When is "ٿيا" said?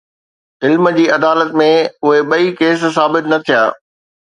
3.47-3.63